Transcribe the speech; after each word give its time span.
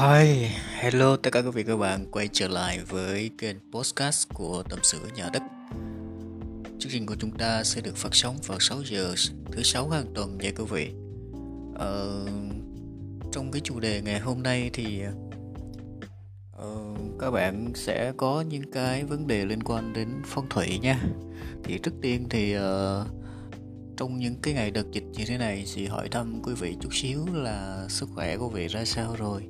Hi, 0.00 0.48
hello 0.74 1.16
tất 1.16 1.30
cả 1.32 1.40
quý 1.40 1.50
vị 1.50 1.64
các 1.64 1.76
bạn 1.76 2.06
quay 2.10 2.28
trở 2.32 2.48
lại 2.48 2.80
với 2.88 3.30
kênh 3.38 3.56
podcast 3.72 4.28
của 4.34 4.62
Tâm 4.70 4.78
sự 4.82 4.98
Nhà 5.16 5.28
Đất. 5.32 5.42
Chương 6.78 6.92
trình 6.92 7.06
của 7.06 7.14
chúng 7.18 7.30
ta 7.30 7.64
sẽ 7.64 7.80
được 7.80 7.96
phát 7.96 8.14
sóng 8.14 8.36
vào 8.46 8.60
6 8.60 8.82
giờ 8.82 9.14
thứ 9.52 9.62
sáu 9.62 9.88
hàng 9.88 10.06
tuần 10.14 10.38
nha 10.38 10.50
quý 10.56 10.64
vị. 10.70 10.92
Ờ, 11.74 12.26
trong 13.32 13.50
cái 13.52 13.60
chủ 13.64 13.80
đề 13.80 14.02
ngày 14.02 14.20
hôm 14.20 14.42
nay 14.42 14.70
thì 14.72 15.02
uh, 16.56 16.98
các 17.18 17.30
bạn 17.30 17.72
sẽ 17.74 18.12
có 18.16 18.44
những 18.48 18.70
cái 18.72 19.04
vấn 19.04 19.26
đề 19.26 19.44
liên 19.44 19.62
quan 19.62 19.92
đến 19.92 20.08
phong 20.26 20.48
thủy 20.48 20.78
nha. 20.82 21.00
Thì 21.64 21.78
trước 21.78 21.94
tiên 22.02 22.26
thì 22.30 22.56
uh, 22.56 22.62
trong 23.96 24.18
những 24.18 24.34
cái 24.42 24.54
ngày 24.54 24.70
đợt 24.70 24.90
dịch 24.92 25.04
như 25.12 25.24
thế 25.26 25.38
này 25.38 25.64
thì 25.74 25.86
hỏi 25.86 26.08
thăm 26.08 26.42
quý 26.42 26.54
vị 26.54 26.76
chút 26.80 26.90
xíu 26.92 27.26
là 27.32 27.86
sức 27.88 28.08
khỏe 28.14 28.36
của 28.36 28.48
vị 28.48 28.68
ra 28.68 28.84
sao 28.84 29.14
rồi 29.18 29.42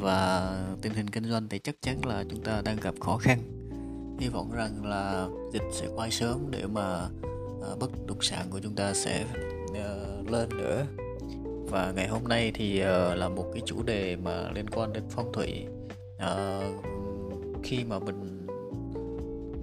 và 0.00 0.56
tình 0.82 0.92
hình 0.94 1.10
kinh 1.10 1.24
doanh 1.24 1.48
thì 1.48 1.58
chắc 1.58 1.74
chắn 1.82 2.04
là 2.06 2.24
chúng 2.30 2.42
ta 2.42 2.62
đang 2.64 2.76
gặp 2.76 2.94
khó 3.00 3.16
khăn. 3.16 3.38
Hy 4.20 4.28
vọng 4.28 4.52
rằng 4.52 4.84
là 4.84 5.28
dịch 5.52 5.62
sẽ 5.72 5.86
quay 5.94 6.10
sớm 6.10 6.50
để 6.50 6.66
mà 6.66 7.08
uh, 7.72 7.78
bất 7.78 7.90
động 8.06 8.22
sản 8.22 8.46
của 8.50 8.60
chúng 8.62 8.74
ta 8.74 8.94
sẽ 8.94 9.24
uh, 9.70 10.30
lên 10.30 10.48
nữa. 10.48 10.86
Và 11.70 11.92
ngày 11.96 12.08
hôm 12.08 12.24
nay 12.28 12.52
thì 12.54 12.80
uh, 12.80 13.18
là 13.18 13.28
một 13.28 13.50
cái 13.52 13.62
chủ 13.66 13.82
đề 13.82 14.16
mà 14.16 14.50
liên 14.54 14.70
quan 14.70 14.92
đến 14.92 15.04
phong 15.10 15.32
thủy. 15.32 15.66
Uh, 16.16 16.84
khi 17.64 17.84
mà 17.84 17.98
mình 17.98 18.46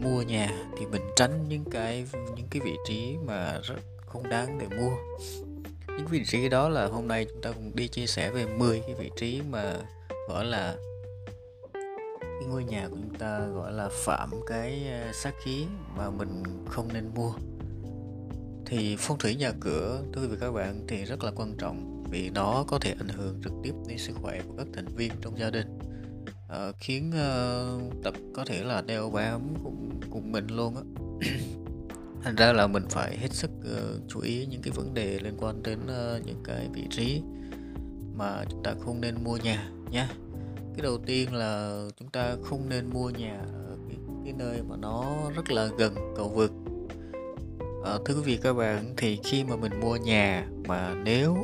mua 0.03 0.21
nhà 0.21 0.51
thì 0.77 0.85
mình 0.85 1.01
tránh 1.15 1.45
những 1.49 1.63
cái 1.71 2.05
những 2.35 2.47
cái 2.49 2.61
vị 2.65 2.75
trí 2.87 3.15
mà 3.25 3.59
rất 3.63 3.75
không 4.05 4.29
đáng 4.29 4.59
để 4.59 4.77
mua. 4.77 4.91
Những 5.87 6.07
vị 6.07 6.23
trí 6.25 6.49
đó 6.49 6.69
là 6.69 6.85
hôm 6.85 7.07
nay 7.07 7.25
chúng 7.29 7.41
ta 7.41 7.51
cùng 7.51 7.75
đi 7.75 7.87
chia 7.87 8.05
sẻ 8.05 8.31
về 8.31 8.45
10 8.45 8.79
cái 8.79 8.95
vị 8.95 9.11
trí 9.17 9.41
mà 9.49 9.75
gọi 10.27 10.45
là 10.45 10.75
cái 12.21 12.47
ngôi 12.49 12.63
nhà 12.63 12.87
của 12.89 12.95
chúng 12.95 13.15
ta 13.19 13.39
gọi 13.39 13.73
là 13.73 13.89
phạm 13.91 14.29
cái 14.47 14.87
ờ, 14.89 15.11
sát 15.13 15.33
khí 15.43 15.65
mà 15.97 16.09
mình 16.09 16.43
không 16.69 16.87
nên 16.93 17.11
mua. 17.15 17.33
Thì 18.65 18.95
phong 18.99 19.17
thủy 19.17 19.35
nhà 19.35 19.51
cửa 19.59 20.01
thưa 20.13 20.21
quý 20.21 20.27
vị 20.27 20.37
các 20.39 20.51
bạn 20.51 20.85
thì 20.87 21.05
rất 21.05 21.23
là 21.23 21.31
quan 21.35 21.57
trọng 21.57 22.03
vì 22.11 22.29
nó 22.29 22.65
có 22.67 22.79
thể 22.79 22.95
ảnh 22.99 23.09
hưởng 23.09 23.41
trực 23.43 23.53
tiếp 23.63 23.73
đến 23.87 23.97
sức 23.97 24.13
khỏe 24.21 24.41
của 24.47 24.53
các 24.57 24.67
thành 24.73 24.87
viên 24.95 25.11
trong 25.21 25.39
gia 25.39 25.49
đình 25.49 25.79
à, 26.49 26.71
khiến 26.79 27.09
uh, 27.09 28.03
tập 28.03 28.13
có 28.33 28.45
thể 28.45 28.63
là 28.63 28.81
đeo 28.81 29.09
bám 29.09 29.41
cùng, 29.63 29.99
cùng 30.09 30.31
mình 30.31 30.47
luôn 30.47 30.75
á. 30.75 30.81
Thành 32.23 32.35
ra 32.35 32.53
là 32.53 32.67
mình 32.67 32.85
phải 32.89 33.17
hết 33.17 33.33
sức 33.33 33.51
uh, 33.59 34.01
chú 34.07 34.19
ý 34.19 34.45
những 34.45 34.61
cái 34.61 34.71
vấn 34.75 34.93
đề 34.93 35.19
liên 35.19 35.37
quan 35.37 35.63
đến 35.63 35.79
uh, 35.79 36.25
những 36.25 36.41
cái 36.43 36.69
vị 36.73 36.83
trí 36.89 37.21
mà 38.15 38.45
chúng 38.49 38.63
ta 38.63 38.73
không 38.85 39.01
nên 39.01 39.23
mua 39.23 39.37
nhà 39.37 39.71
nha. 39.91 40.09
Cái 40.73 40.83
đầu 40.83 40.97
tiên 40.97 41.33
là 41.33 41.81
chúng 41.99 42.09
ta 42.09 42.35
không 42.43 42.69
nên 42.69 42.89
mua 42.89 43.09
nhà 43.09 43.41
ở 43.53 43.77
cái, 43.87 43.97
cái 44.23 44.33
nơi 44.33 44.61
mà 44.69 44.75
nó 44.75 45.05
rất 45.35 45.51
là 45.51 45.69
gần 45.77 45.95
cầu 46.15 46.29
vượt. 46.29 46.51
À, 47.85 47.97
thưa 48.05 48.13
quý 48.15 48.21
vị 48.21 48.39
các 48.43 48.53
bạn 48.53 48.93
thì 48.97 49.19
khi 49.23 49.43
mà 49.43 49.55
mình 49.55 49.79
mua 49.81 49.95
nhà 49.95 50.47
mà 50.67 50.95
nếu 51.03 51.37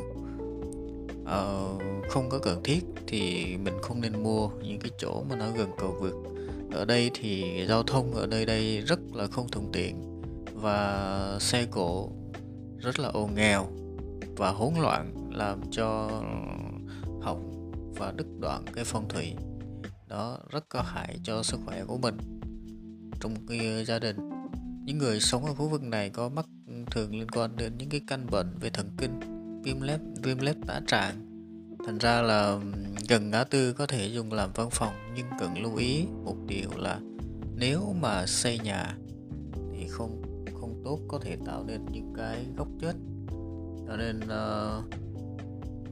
uh, 1.22 1.82
không 2.08 2.28
có 2.28 2.38
cần 2.38 2.62
thiết 2.64 2.80
thì 3.06 3.56
mình 3.56 3.74
không 3.82 4.00
nên 4.00 4.22
mua 4.22 4.48
những 4.62 4.78
cái 4.78 4.90
chỗ 4.98 5.24
mà 5.30 5.36
nó 5.36 5.46
gần 5.56 5.70
cầu 5.78 5.96
vượt. 6.00 6.14
Ở 6.72 6.84
đây 6.84 7.10
thì 7.14 7.64
giao 7.68 7.82
thông 7.82 8.14
ở 8.14 8.26
đây 8.26 8.46
đây 8.46 8.80
rất 8.80 9.00
là 9.14 9.26
không 9.26 9.48
thuận 9.48 9.72
tiện 9.72 10.22
và 10.54 11.36
xe 11.40 11.66
cộ 11.70 12.08
rất 12.78 12.98
là 12.98 13.08
ồn 13.08 13.34
ào 13.36 13.68
và 14.36 14.50
hỗn 14.50 14.74
loạn 14.74 15.30
làm 15.30 15.60
cho 15.70 16.10
hỏng 17.22 17.53
và 17.96 18.12
đứt 18.16 18.26
đoạn 18.40 18.64
cái 18.72 18.84
phong 18.84 19.08
thủy. 19.08 19.34
Đó 20.08 20.38
rất 20.50 20.68
có 20.68 20.82
hại 20.82 21.18
cho 21.22 21.42
sức 21.42 21.60
khỏe 21.66 21.84
của 21.84 21.98
mình. 21.98 22.16
Trong 23.20 23.34
cái 23.48 23.84
gia 23.84 23.98
đình 23.98 24.16
những 24.84 24.98
người 24.98 25.20
sống 25.20 25.44
ở 25.44 25.54
khu 25.54 25.68
vực 25.68 25.82
này 25.82 26.10
có 26.10 26.28
mắc 26.28 26.46
thường 26.90 27.18
liên 27.18 27.28
quan 27.28 27.56
đến 27.56 27.72
những 27.78 27.88
cái 27.88 28.00
căn 28.06 28.26
bệnh 28.30 28.54
về 28.60 28.70
thần 28.70 28.90
kinh 28.98 29.20
viêm 29.64 29.80
lép 29.80 30.00
viêm 30.22 30.38
lép 30.38 30.56
tá 30.66 30.80
trạng. 30.86 31.14
Thành 31.86 31.98
ra 31.98 32.22
là 32.22 32.58
gần 33.08 33.30
ngã 33.30 33.44
tư 33.44 33.72
có 33.72 33.86
thể 33.86 34.06
dùng 34.06 34.32
làm 34.32 34.50
văn 34.54 34.68
phòng 34.70 34.94
nhưng 35.16 35.26
cần 35.40 35.62
lưu 35.62 35.76
ý 35.76 36.04
một 36.24 36.36
điều 36.46 36.70
là 36.76 37.00
nếu 37.56 37.94
mà 38.00 38.26
xây 38.26 38.58
nhà 38.58 38.98
thì 39.72 39.88
không 39.88 40.22
không 40.60 40.82
tốt 40.84 41.00
có 41.08 41.18
thể 41.18 41.36
tạo 41.46 41.64
nên 41.64 41.84
những 41.92 42.12
cái 42.16 42.46
góc 42.56 42.68
chết. 42.80 42.92
Cho 43.86 43.96
nên 43.96 44.20
uh, 44.20 44.84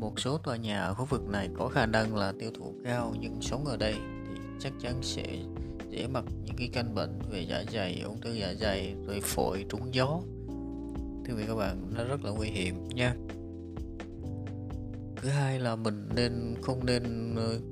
một 0.03 0.21
số 0.21 0.39
tòa 0.39 0.57
nhà 0.57 0.81
ở 0.81 0.95
khu 0.95 1.05
vực 1.05 1.29
này 1.29 1.49
có 1.59 1.69
khả 1.69 1.87
năng 1.87 2.17
là 2.17 2.33
tiêu 2.39 2.51
thụ 2.55 2.75
cao 2.85 3.15
nhưng 3.21 3.43
sống 3.43 3.65
ở 3.65 3.77
đây 3.77 3.95
thì 4.27 4.41
chắc 4.59 4.73
chắn 4.81 4.95
sẽ 5.03 5.25
dễ 5.91 6.07
mắc 6.07 6.25
những 6.45 6.57
cái 6.57 6.71
căn 6.73 6.95
bệnh 6.95 7.19
về 7.31 7.47
dạ 7.49 7.65
dày, 7.73 8.01
ung 8.05 8.21
thư 8.21 8.33
dạ 8.33 8.55
dày, 8.61 8.95
rồi 9.07 9.21
phổi 9.21 9.65
trúng 9.69 9.95
gió. 9.95 10.21
Thưa 11.25 11.35
quý 11.37 11.45
các 11.49 11.55
bạn, 11.55 11.95
nó 11.97 12.05
rất 12.05 12.25
là 12.25 12.31
nguy 12.31 12.49
hiểm 12.49 12.89
nha. 12.89 13.15
Thứ 15.17 15.29
hai 15.29 15.61
là 15.61 15.77
mình 15.77 16.09
nên 16.15 16.55
không 16.63 16.87
nên 16.87 17.35
uh, 17.35 17.63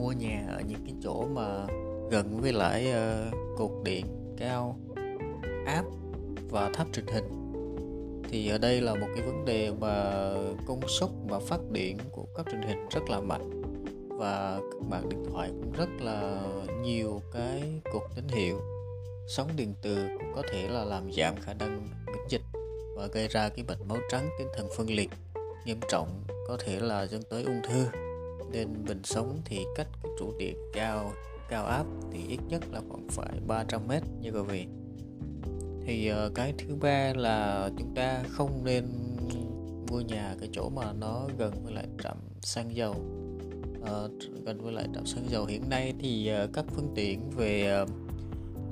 mua 0.00 0.12
nhà 0.12 0.46
ở 0.48 0.60
những 0.60 0.84
cái 0.84 0.94
chỗ 1.02 1.28
mà 1.34 1.66
gần 2.10 2.40
với 2.40 2.52
lại 2.52 2.92
uh, 2.92 3.34
cột 3.58 3.70
điện 3.84 4.06
cao, 4.36 4.78
áp 5.66 5.84
và 6.50 6.70
tháp 6.74 6.86
truyền 6.92 7.06
hình 7.06 7.43
thì 8.30 8.48
ở 8.48 8.58
đây 8.58 8.80
là 8.80 8.94
một 8.94 9.06
cái 9.14 9.26
vấn 9.26 9.44
đề 9.44 9.72
mà 9.80 10.32
công 10.66 10.88
suất 10.88 11.10
và 11.28 11.38
phát 11.38 11.60
điện 11.70 11.98
của 12.12 12.26
các 12.36 12.46
truyền 12.50 12.62
hình 12.62 12.88
rất 12.90 13.10
là 13.10 13.20
mạnh. 13.20 13.62
Và 14.08 14.60
các 14.72 14.82
mạng 14.90 15.08
điện 15.08 15.24
thoại 15.32 15.48
cũng 15.48 15.72
rất 15.72 15.88
là 16.00 16.42
nhiều 16.82 17.22
cái 17.32 17.62
cột 17.92 18.02
tín 18.14 18.28
hiệu. 18.28 18.60
Sóng 19.28 19.48
điện 19.56 19.74
từ 19.82 19.96
cũng 20.18 20.32
có 20.34 20.42
thể 20.52 20.68
là 20.68 20.84
làm 20.84 21.12
giảm 21.12 21.34
khả 21.40 21.54
năng 21.54 21.88
miễn 22.06 22.28
dịch 22.28 22.42
và 22.96 23.06
gây 23.06 23.28
ra 23.28 23.48
cái 23.48 23.64
bệnh 23.68 23.88
máu 23.88 23.98
trắng, 24.10 24.28
tinh 24.38 24.48
thần 24.56 24.68
phân 24.76 24.90
liệt, 24.90 25.10
nghiêm 25.66 25.80
trọng, 25.88 26.08
có 26.48 26.56
thể 26.60 26.80
là 26.80 27.06
dẫn 27.06 27.22
tới 27.22 27.44
ung 27.44 27.60
thư. 27.68 27.86
Nên 28.52 28.68
mình 28.88 29.00
sống 29.04 29.40
thì 29.44 29.64
cách 29.76 29.88
cái 30.02 30.12
trụ 30.18 30.32
điện 30.38 30.56
cao 30.72 31.12
cao 31.48 31.66
áp 31.66 31.84
thì 32.12 32.18
ít 32.28 32.38
nhất 32.48 32.62
là 32.72 32.80
khoảng 32.88 33.08
phải 33.08 33.40
300 33.46 33.88
mét 33.88 34.02
như 34.20 34.30
quý 34.30 34.40
vị 34.48 34.66
thì 35.86 36.12
uh, 36.12 36.34
cái 36.34 36.54
thứ 36.58 36.74
ba 36.74 37.12
là 37.16 37.70
chúng 37.78 37.94
ta 37.94 38.22
không 38.28 38.64
nên 38.64 38.84
mua 39.90 40.00
nhà 40.00 40.34
cái 40.40 40.48
chỗ 40.52 40.68
mà 40.68 40.92
nó 40.92 41.26
gần 41.38 41.52
với 41.64 41.74
lại 41.74 41.86
trạm 42.02 42.16
xăng 42.40 42.76
dầu. 42.76 42.94
Uh, 43.80 44.10
gần 44.44 44.60
với 44.62 44.72
lại 44.72 44.88
trạm 44.94 45.06
xăng 45.06 45.30
dầu 45.30 45.46
hiện 45.46 45.68
nay 45.70 45.94
thì 46.00 46.30
uh, 46.44 46.50
các 46.52 46.64
phương 46.68 46.92
tiện 46.94 47.30
về 47.30 47.82
uh, 47.82 47.88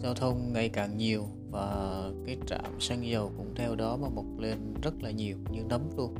giao 0.02 0.14
thông 0.14 0.52
ngày 0.52 0.68
càng 0.68 0.96
nhiều 0.96 1.26
và 1.50 2.02
cái 2.26 2.36
trạm 2.46 2.80
xăng 2.80 3.06
dầu 3.08 3.32
cũng 3.36 3.54
theo 3.54 3.74
đó 3.74 3.96
mà 3.96 4.08
mọc 4.08 4.38
lên 4.38 4.74
rất 4.82 5.02
là 5.02 5.10
nhiều 5.10 5.36
như 5.52 5.62
nấm 5.68 5.82
luôn. 5.96 6.14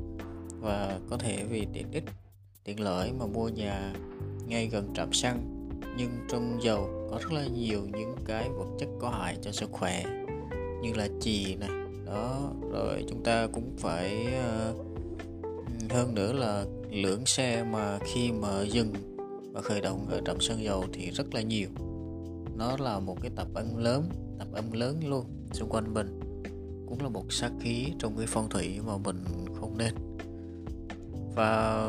Và 0.61 0.99
có 1.11 1.17
thể 1.19 1.45
vì 1.45 1.67
tiện 1.73 1.91
ích 1.93 2.05
tiện 2.65 2.81
lợi 2.81 3.13
mà 3.13 3.27
mua 3.27 3.49
nhà 3.49 3.93
ngay 4.47 4.67
gần 4.67 4.95
trạm 4.95 5.13
xăng 5.13 5.69
nhưng 5.97 6.11
trong 6.29 6.63
dầu 6.63 7.09
có 7.11 7.19
rất 7.19 7.33
là 7.33 7.47
nhiều 7.47 7.83
những 7.93 8.17
cái 8.27 8.49
vật 8.49 8.69
chất 8.79 8.89
có 9.01 9.09
hại 9.09 9.37
cho 9.43 9.53
sức 9.53 9.71
khỏe 9.73 10.22
như 10.83 10.93
là 10.95 11.09
chì 11.21 11.55
này 11.55 11.71
đó 12.07 12.53
rồi 12.73 13.05
chúng 13.09 13.25
ta 13.25 13.47
cũng 13.53 13.77
phải 13.79 14.27
uh, 14.71 14.77
hơn 15.91 16.15
nữa 16.15 16.33
là 16.33 16.65
lượng 16.91 17.27
xe 17.27 17.65
mà 17.65 17.99
khi 17.99 18.33
mà 18.33 18.63
dừng 18.63 18.93
và 19.53 19.61
khởi 19.61 19.81
động 19.81 20.07
ở 20.11 20.21
trạm 20.27 20.41
sơn 20.41 20.63
dầu 20.63 20.85
thì 20.93 21.11
rất 21.11 21.35
là 21.35 21.43
nhiều. 21.43 21.69
Nó 22.57 22.77
là 22.77 22.99
một 22.99 23.17
cái 23.23 23.31
tập 23.37 23.49
âm 23.55 23.77
lớn 23.77 24.09
tập 24.39 24.49
âm 24.53 24.73
lớn 24.73 25.01
luôn 25.09 25.25
xung 25.53 25.69
quanh 25.69 25.95
mình. 25.95 26.21
Cũng 26.89 27.03
là 27.03 27.09
một 27.09 27.33
sát 27.33 27.51
khí 27.61 27.87
trong 27.99 28.17
cái 28.17 28.27
phong 28.29 28.49
thủy 28.49 28.81
mà 28.87 28.97
mình 28.97 29.25
không 29.61 29.79
nên. 29.79 29.95
Và 31.35 31.89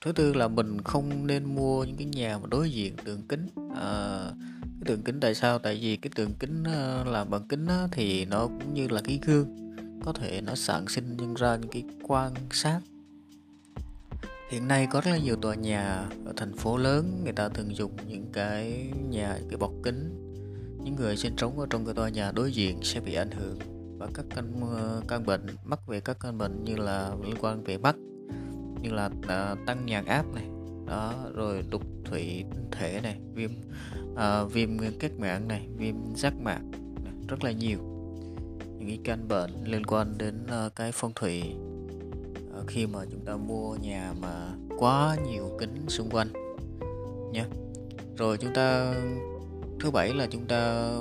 thứ 0.00 0.12
tư 0.12 0.34
là 0.34 0.48
mình 0.48 0.80
không 0.80 1.26
nên 1.26 1.54
mua 1.54 1.84
những 1.84 1.96
cái 1.96 2.06
nhà 2.06 2.38
mà 2.38 2.46
đối 2.50 2.70
diện 2.70 2.94
đường 3.04 3.22
kính. 3.28 3.46
À, 3.76 4.30
cái 4.80 4.86
tường 4.86 5.02
kính 5.02 5.20
tại 5.20 5.34
sao? 5.34 5.58
Tại 5.58 5.78
vì 5.82 5.96
cái 5.96 6.10
tường 6.14 6.30
kính 6.38 6.64
ờ, 6.64 7.04
làm 7.04 7.30
bằng 7.30 7.48
kính 7.48 7.66
thì 7.92 8.24
nó 8.24 8.46
cũng 8.46 8.74
như 8.74 8.88
là 8.88 9.00
cái 9.04 9.20
gương. 9.26 9.74
Có 10.04 10.12
thể 10.12 10.40
nó 10.40 10.54
sản 10.54 10.88
sinh 10.88 11.16
nhân 11.16 11.34
ra 11.34 11.56
những 11.56 11.70
cái 11.70 11.84
quan 12.02 12.34
sát. 12.50 12.80
Hiện 14.50 14.68
nay 14.68 14.88
có 14.90 15.00
rất 15.00 15.10
là 15.10 15.18
nhiều 15.18 15.36
tòa 15.36 15.54
nhà 15.54 16.08
ở 16.26 16.32
thành 16.36 16.56
phố 16.56 16.76
lớn 16.76 17.20
người 17.24 17.32
ta 17.32 17.48
thường 17.48 17.76
dùng 17.76 17.92
những 18.06 18.26
cái 18.32 18.90
nhà 19.10 19.38
cái 19.48 19.56
bọc 19.56 19.72
kính. 19.82 20.10
Những 20.84 20.94
người 20.96 21.16
sinh 21.16 21.36
sống 21.36 21.60
ở 21.60 21.66
trong 21.70 21.84
cái 21.84 21.94
tòa 21.94 22.08
nhà 22.08 22.32
đối 22.32 22.52
diện 22.52 22.78
sẽ 22.82 23.00
bị 23.00 23.14
ảnh 23.14 23.30
hưởng 23.30 23.58
và 23.98 24.06
các 24.14 24.24
căn 24.34 24.60
ờ, 24.76 25.02
căn 25.08 25.26
bệnh 25.26 25.46
mắc 25.64 25.86
về 25.86 26.00
các 26.00 26.16
căn 26.20 26.38
bệnh 26.38 26.64
như 26.64 26.76
là 26.76 27.10
liên 27.24 27.36
quan 27.40 27.64
về 27.64 27.78
mắt 27.78 27.96
như 28.82 28.90
là 28.90 29.06
uh, 29.06 29.58
tăng 29.66 29.86
nhàn 29.86 30.04
áp 30.04 30.24
này 30.34 30.44
đó 30.86 31.14
rồi 31.34 31.62
đục 31.70 31.82
thủy 32.04 32.44
thể 32.72 33.00
này 33.02 33.16
viêm 33.34 33.50
à, 34.16 34.44
viêm 34.44 34.70
kết 34.98 35.10
mạc 35.18 35.38
này 35.38 35.68
viêm 35.76 35.94
giác 36.14 36.34
mạc 36.40 36.60
rất 37.28 37.44
là 37.44 37.52
nhiều. 37.52 37.78
Những 38.78 38.88
cái 38.88 38.98
căn 39.04 39.28
bệnh 39.28 39.50
liên 39.64 39.86
quan 39.86 40.18
đến 40.18 40.46
uh, 40.66 40.74
cái 40.74 40.92
phong 40.92 41.12
thủy 41.14 41.42
uh, 42.60 42.66
khi 42.66 42.86
mà 42.86 43.00
chúng 43.10 43.20
ta 43.20 43.36
mua 43.36 43.76
nhà 43.76 44.14
mà 44.20 44.54
quá 44.78 45.16
nhiều 45.26 45.56
kính 45.58 45.84
xung 45.88 46.10
quanh 46.10 46.28
nhé. 47.32 47.44
rồi 48.16 48.38
chúng 48.38 48.54
ta 48.54 48.94
thứ 49.80 49.90
bảy 49.90 50.14
là 50.14 50.26
chúng 50.30 50.46
ta 50.46 50.92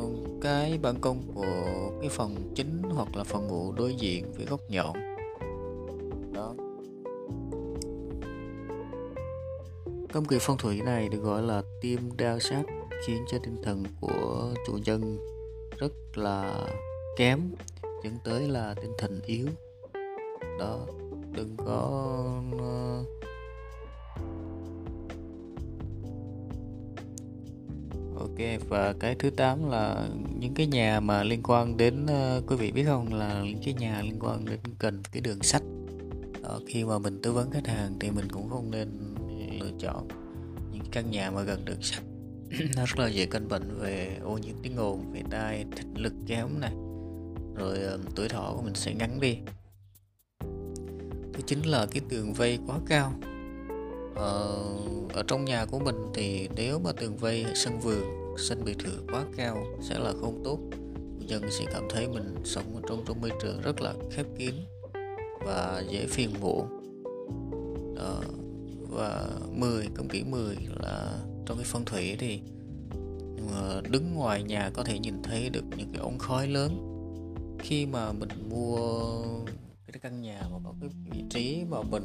cái 0.42 0.80
ban 0.82 1.02
công 1.02 1.22
của 1.36 1.92
cái 2.02 2.10
phòng 2.10 2.36
chính 2.56 2.82
hoặc 2.90 3.16
là 3.16 3.24
phòng 3.24 3.48
ngủ 3.48 3.72
đối 3.72 3.96
diện 3.96 4.32
với 4.38 4.46
góc 4.46 4.60
nhọn. 4.70 4.94
Đó. 6.34 6.54
Công 10.14 10.26
kỳ 10.26 10.38
phong 10.42 10.58
thủy 10.58 10.82
này 10.86 11.10
được 11.10 11.20
gọi 11.20 11.42
là 11.42 11.62
tim 11.82 12.00
đao 12.18 12.40
sát 12.40 12.64
khiến 13.06 13.26
cho 13.28 13.38
tinh 13.44 13.62
thần 13.64 13.84
của 14.02 14.54
chủ 14.68 14.78
nhân 14.86 15.18
rất 15.80 16.18
là 16.18 16.68
kém 17.18 17.40
dẫn 18.04 18.18
tới 18.24 18.48
là 18.48 18.74
tinh 18.74 18.92
thần 18.98 19.22
yếu. 19.26 19.48
Đó 20.60 20.86
đừng 21.32 21.56
có 21.58 22.04
ờ, 22.60 23.04
ok 28.20 28.70
và 28.70 28.94
cái 29.00 29.16
thứ 29.20 29.30
tám 29.30 29.70
là 29.70 30.08
những 30.40 30.54
cái 30.54 30.68
nhà 30.68 31.00
mà 31.00 31.24
liên 31.24 31.44
quan 31.44 31.78
đến 31.78 32.06
uh, 32.06 32.50
quý 32.50 32.56
vị 32.56 32.72
biết 32.72 32.84
không? 32.86 33.14
Là 33.14 33.42
những 33.44 33.62
cái 33.66 33.74
nhà 33.74 34.02
liên 34.02 34.20
quan 34.20 34.46
đến 34.46 34.60
cần 34.80 35.02
cái 35.12 35.22
đường 35.22 35.42
sắt. 35.42 35.62
Đó, 36.44 36.60
khi 36.68 36.84
mà 36.84 37.00
mình 37.00 37.20
tư 37.22 37.34
vấn 37.34 37.52
khách 37.52 37.68
hàng 37.68 37.94
thì 38.00 38.12
mình 38.12 38.28
cũng 38.32 38.50
không 38.50 38.72
nên 38.72 38.90
lựa 39.60 39.72
chọn 39.80 40.08
những 40.72 40.86
căn 40.92 41.12
nhà 41.12 41.32
mà 41.32 41.42
gần 41.42 41.66
đường 41.66 41.82
sắt. 41.82 42.04
nó 42.76 42.86
rất 42.86 43.00
là 43.00 43.08
dễ 43.08 43.26
căn 43.26 43.48
bệnh 43.48 43.80
về 43.80 44.18
ô 44.24 44.38
nhiễm 44.38 44.56
tiếng 44.64 44.78
ồn 44.78 45.12
về 45.14 45.22
tai 45.30 45.66
thịt 45.76 45.86
lực 45.96 46.14
kém 46.28 46.60
này. 46.60 46.72
Rồi 47.56 47.78
uh, 47.96 48.16
tuổi 48.16 48.30
thọ 48.30 48.54
của 48.56 48.62
mình 48.62 48.76
sẽ 48.76 48.94
ngắn 48.94 49.20
đi. 49.20 49.38
Thứ 51.34 51.44
chính 51.46 51.64
là 51.64 51.86
cái 51.92 52.02
tường 52.10 52.34
vây 52.34 52.60
quá 52.68 52.80
cao. 52.88 53.14
Ờ, 54.16 54.64
ở 55.14 55.24
trong 55.28 55.46
nhà 55.46 55.66
của 55.66 55.80
mình 55.80 55.96
thì 56.14 56.50
nếu 56.56 56.80
mà 56.80 56.92
tường 56.92 57.18
vây 57.18 57.46
sân 57.56 57.80
vườn 57.80 58.04
sân 58.38 58.64
biệt 58.66 58.78
thự 58.80 58.92
quá 59.12 59.24
cao 59.38 59.66
sẽ 59.82 60.00
là 60.00 60.14
không 60.22 60.42
tốt. 60.44 60.60
Dân 61.20 61.44
sẽ 61.52 61.66
cảm 61.74 61.84
thấy 61.90 62.08
mình 62.08 62.36
sống 62.44 62.82
trong 62.90 63.04
trong 63.08 63.22
môi 63.22 63.32
trường 63.42 63.62
rất 63.62 63.82
là 63.82 63.94
khép 64.12 64.26
kín 64.38 64.56
và 65.46 65.84
dễ 65.90 66.06
phiền 66.06 66.30
muộn. 66.42 66.68
Ờ, 67.98 68.22
và 68.90 69.28
10 69.52 69.88
công 69.96 70.08
kỹ 70.08 70.24
10 70.24 70.58
là 70.80 71.20
trong 71.48 71.58
cái 71.58 71.66
phong 71.70 71.86
thủy 71.86 72.16
thì 72.20 72.42
ờ, 73.52 73.82
đứng 73.90 74.14
ngoài 74.14 74.44
nhà 74.44 74.70
có 74.74 74.84
thể 74.84 75.00
nhìn 75.00 75.24
thấy 75.24 75.50
được 75.50 75.64
những 75.78 75.90
cái 75.92 76.02
ống 76.02 76.18
khói 76.18 76.48
lớn. 76.48 76.94
Khi 77.60 77.86
mà 77.86 78.12
mình 78.12 78.30
mua 78.50 78.78
cái 79.88 80.00
căn 80.02 80.22
nhà 80.22 80.42
mà 80.52 80.58
có 80.64 80.74
cái 80.82 80.90
vị 81.12 81.24
trí 81.30 81.64
mà 81.70 81.78
mình 81.82 82.04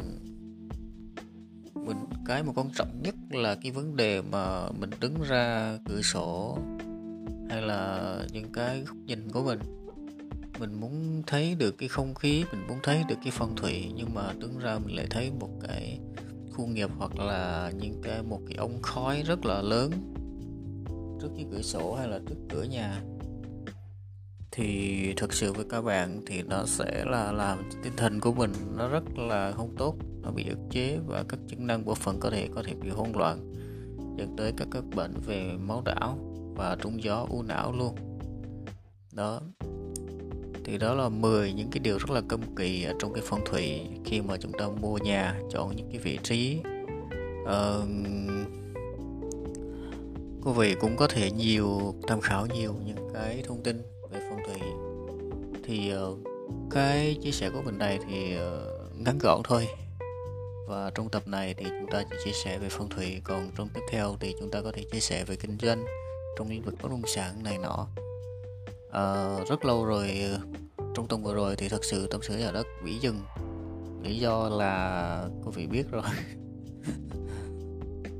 mình 1.75 1.97
cái 2.27 2.43
mà 2.43 2.53
quan 2.57 2.71
trọng 2.75 3.03
nhất 3.03 3.15
là 3.31 3.55
cái 3.63 3.73
vấn 3.73 3.97
đề 3.97 4.23
mà 4.23 4.71
mình 4.71 4.91
đứng 5.01 5.23
ra 5.23 5.79
cửa 5.89 6.03
sổ 6.03 6.59
hay 7.51 7.63
là 7.63 8.19
những 8.33 8.53
cái 8.53 8.81
góc 8.81 8.97
nhìn 8.97 9.33
của 9.33 9.43
mình. 9.43 9.59
Mình 10.61 10.81
muốn 10.81 11.23
thấy 11.27 11.55
được 11.55 11.79
cái 11.79 11.89
không 11.89 12.15
khí, 12.15 12.45
mình 12.53 12.67
muốn 12.69 12.79
thấy 12.83 13.03
được 13.09 13.17
cái 13.25 13.33
phong 13.33 13.57
thủy 13.57 13.93
nhưng 13.97 14.15
mà 14.15 14.33
đứng 14.39 14.59
ra 14.59 14.79
mình 14.79 14.97
lại 14.97 15.07
thấy 15.11 15.31
một 15.41 15.51
cái 15.67 15.99
khu 16.53 16.67
nghiệp 16.67 16.91
hoặc 16.99 17.19
là 17.19 17.73
những 17.81 18.01
cái 18.03 18.23
một 18.23 18.41
cái 18.47 18.57
ống 18.57 18.83
khói 18.83 19.23
rất 19.27 19.45
là 19.45 19.63
lớn 19.63 19.91
trước 21.21 21.29
cái 21.37 21.47
cửa 21.53 21.63
sổ 21.63 21.95
hay 21.95 22.09
là 22.09 22.21
trước 22.29 22.37
cửa 22.51 22.63
nhà. 22.63 23.03
Thì 24.51 25.15
thực 25.17 25.33
sự 25.33 25.53
với 25.53 25.65
các 25.71 25.83
bạn 25.83 26.23
thì 26.27 26.43
nó 26.43 26.67
sẽ 26.67 27.05
là 27.05 27.33
làm 27.33 27.59
tinh 27.83 27.93
thần 27.97 28.21
của 28.21 28.33
mình 28.33 28.53
nó 28.77 28.89
rất 28.89 29.19
là 29.19 29.53
không 29.53 29.75
tốt, 29.77 29.97
nó 30.23 30.31
bị 30.31 30.49
ức 30.49 30.59
chế 30.71 30.99
và 31.07 31.25
các 31.29 31.41
chức 31.49 31.61
năng 31.61 31.85
bộ 31.85 31.95
phận 31.95 32.21
có 32.21 32.31
thể 32.31 32.49
có 32.55 32.63
thể 32.67 32.75
bị 32.75 32.89
hỗn 32.89 33.09
loạn, 33.15 33.53
dẫn 34.19 34.37
tới 34.37 34.53
các 34.57 34.69
các 34.71 34.85
bệnh 34.97 35.15
về 35.27 35.53
máu 35.61 35.83
đảo 35.85 36.19
và 36.57 36.77
trúng 36.83 37.03
gió, 37.03 37.27
u 37.31 37.43
não 37.43 37.73
luôn. 37.73 37.95
Đó 39.13 39.41
thì 40.65 40.79
đó 40.79 40.95
là 40.95 41.09
10 41.09 41.53
những 41.53 41.71
cái 41.71 41.81
điều 41.81 41.99
rất 41.99 42.11
là 42.11 42.21
cấm 42.29 42.41
kỵ 42.57 42.85
ở 42.85 42.93
trong 42.99 43.13
cái 43.13 43.23
phong 43.27 43.45
thủy 43.47 43.81
khi 44.05 44.21
mà 44.21 44.37
chúng 44.37 44.53
ta 44.53 44.69
mua 44.81 44.99
nhà 44.99 45.41
chọn 45.51 45.77
những 45.77 45.89
cái 45.91 45.99
vị 45.99 46.19
trí. 46.23 46.61
Uh, 47.43 47.89
quý 50.45 50.53
vị 50.57 50.75
cũng 50.81 50.97
có 50.97 51.07
thể 51.07 51.31
nhiều 51.31 51.95
tham 52.09 52.21
khảo 52.21 52.47
nhiều 52.47 52.75
những 52.87 53.11
cái 53.15 53.43
thông 53.47 53.63
tin 53.63 53.83
về 54.11 54.21
phong 54.31 54.41
thủy. 54.47 54.61
Thì 55.65 55.93
uh, 55.95 56.19
cái 56.71 57.17
chia 57.23 57.31
sẻ 57.31 57.51
của 57.51 57.63
mình 57.63 57.79
đây 57.79 57.99
thì 58.09 58.37
uh, 58.37 59.01
ngắn 59.01 59.19
gọn 59.19 59.41
thôi. 59.45 59.69
Và 60.69 60.91
trong 60.95 61.09
tập 61.09 61.29
này 61.29 61.55
thì 61.55 61.65
chúng 61.65 61.91
ta 61.91 62.05
chỉ 62.11 62.17
chia 62.25 62.33
sẻ 62.45 62.59
về 62.59 62.69
phong 62.71 62.89
thủy 62.89 63.21
còn 63.25 63.51
trong 63.57 63.69
tiếp 63.75 63.81
theo 63.91 64.17
thì 64.21 64.35
chúng 64.41 64.51
ta 64.51 64.61
có 64.63 64.73
thể 64.73 64.83
chia 64.93 65.01
sẻ 65.01 65.25
về 65.25 65.37
kinh 65.37 65.59
doanh 65.63 65.85
trong 66.39 66.51
lĩnh 66.51 66.63
vực 66.63 66.75
bất 66.83 66.91
động 66.91 67.03
sản 67.07 67.43
này 67.43 67.59
nọ 67.59 67.87
à, 68.93 69.37
rất 69.49 69.65
lâu 69.65 69.85
rồi 69.85 70.11
trong 70.95 71.09
tuần 71.09 71.23
vừa 71.23 71.35
rồi 71.35 71.57
thì 71.57 71.69
thật 71.69 71.85
sự 71.85 72.07
tâm 72.07 72.21
sự 72.23 72.39
nhà 72.39 72.51
đất 72.53 72.67
bị 72.85 72.99
dừng. 72.99 73.21
Lý 74.03 74.19
do 74.19 74.49
là 74.49 75.29
quý 75.45 75.51
vị 75.55 75.67
biết 75.67 75.91
rồi. 75.91 76.03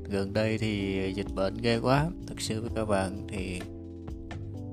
Gần 0.09 0.33
đây 0.33 0.57
thì 0.57 1.13
dịch 1.15 1.33
bệnh 1.35 1.57
ghê 1.57 1.79
quá. 1.79 2.09
Thực 2.27 2.41
sự 2.41 2.61
với 2.61 2.69
các 2.75 2.85
bạn 2.85 3.27
thì 3.27 3.61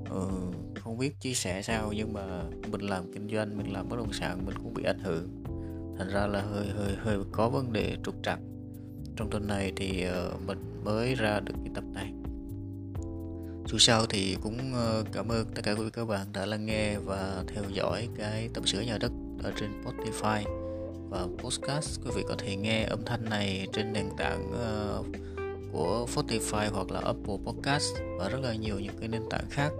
uh, 0.03 0.55
không 0.79 0.97
biết 0.97 1.19
chia 1.19 1.33
sẻ 1.33 1.61
sao 1.61 1.93
nhưng 1.95 2.13
mà 2.13 2.43
mình 2.71 2.81
làm 2.81 3.13
kinh 3.13 3.29
doanh 3.29 3.57
mình 3.57 3.73
làm 3.73 3.89
bất 3.89 3.97
động 3.97 4.13
sản 4.13 4.45
mình 4.45 4.55
cũng 4.63 4.73
bị 4.73 4.83
ảnh 4.83 4.99
hưởng. 4.99 5.43
Thành 5.97 6.09
ra 6.09 6.27
là 6.27 6.41
hơi 6.41 6.67
hơi 6.67 6.95
hơi 7.03 7.17
có 7.31 7.49
vấn 7.49 7.73
đề 7.73 7.97
trục 8.03 8.15
trặc. 8.23 8.39
Trong 9.15 9.29
tuần 9.29 9.47
này 9.47 9.73
thì 9.75 10.05
uh, 10.07 10.41
mình 10.47 10.83
mới 10.83 11.15
ra 11.15 11.39
được 11.39 11.55
cái 11.63 11.71
tập 11.75 11.83
này 11.93 12.13
dù 13.67 13.77
sao 13.77 14.05
thì 14.05 14.37
cũng 14.41 14.73
ờ, 14.73 15.03
cảm 15.11 15.31
ơn 15.31 15.45
tất 15.55 15.61
cả 15.63 15.71
quý 15.71 15.83
vị 15.83 15.89
các 15.93 16.05
bạn 16.05 16.27
đã 16.33 16.45
lắng 16.45 16.65
nghe 16.65 16.97
và 16.97 17.43
theo 17.47 17.63
dõi 17.73 18.07
cái 18.17 18.49
tập 18.53 18.67
sửa 18.67 18.81
nhà 18.81 18.97
đất 18.97 19.11
ở 19.43 19.51
trên 19.59 19.83
Spotify 19.83 20.43
và 21.09 21.27
podcast. 21.37 21.99
Quý 22.05 22.11
vị 22.15 22.23
có 22.27 22.35
thể 22.37 22.55
nghe 22.55 22.83
âm 22.83 23.05
thanh 23.05 23.25
này 23.29 23.67
trên 23.73 23.93
nền 23.93 24.05
tảng 24.17 24.51
uh, 24.51 25.05
của 25.71 26.07
Spotify 26.15 26.71
hoặc 26.73 26.91
là 26.91 26.99
Apple 26.99 27.35
Podcast 27.45 27.95
và 28.17 28.29
rất 28.29 28.39
là 28.41 28.55
nhiều 28.55 28.79
những 28.79 28.97
cái 28.99 29.07
nền 29.07 29.21
tảng 29.29 29.49
khác. 29.49 29.71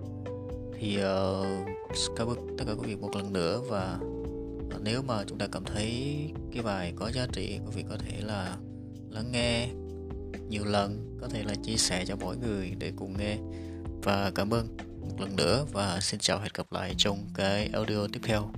Thì 0.79 0.97
uh, 0.97 2.15
cảm 2.17 2.27
ơn 2.27 2.55
tất 2.57 2.65
cả 2.67 2.73
quý 2.73 2.87
vị 2.87 2.95
một 2.95 3.15
lần 3.15 3.33
nữa 3.33 3.61
và 3.69 3.99
nếu 4.83 5.01
mà 5.01 5.23
chúng 5.27 5.37
ta 5.37 5.47
cảm 5.51 5.63
thấy 5.65 6.17
cái 6.53 6.63
bài 6.63 6.93
có 6.95 7.11
giá 7.11 7.27
trị 7.33 7.59
quý 7.65 7.71
vị 7.75 7.83
có 7.89 7.97
thể 7.97 8.21
là 8.21 8.57
lắng 9.09 9.31
nghe 9.31 9.69
nhiều 10.49 10.65
lần 10.65 11.17
có 11.21 11.27
thể 11.27 11.43
là 11.43 11.55
chia 11.63 11.77
sẻ 11.77 12.05
cho 12.07 12.15
mỗi 12.15 12.37
người 12.37 12.75
để 12.79 12.91
cùng 12.95 13.17
nghe 13.17 13.37
và 14.03 14.31
cảm 14.35 14.53
ơn 14.53 14.77
một 15.01 15.19
lần 15.19 15.35
nữa 15.35 15.65
và 15.71 15.99
xin 16.01 16.19
chào 16.19 16.39
hẹn 16.39 16.51
gặp 16.53 16.71
lại 16.71 16.93
trong 16.97 17.29
cái 17.33 17.69
audio 17.73 18.07
tiếp 18.13 18.19
theo 18.23 18.51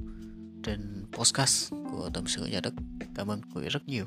trên 0.63 1.05
podcast 1.11 1.71
của 1.71 2.09
tâm 2.13 2.23
sự 2.27 2.45
nhà 2.45 2.59
đất. 2.63 2.73
Cảm 3.15 3.27
ơn 3.27 3.41
quý 3.55 3.61
vị 3.61 3.69
rất 3.69 3.87
nhiều. 3.87 4.05